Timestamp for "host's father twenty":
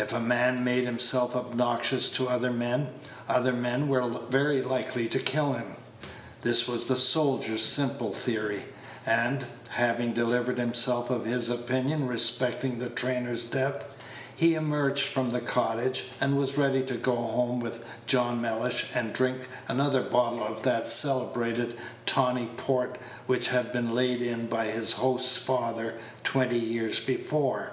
24.94-26.58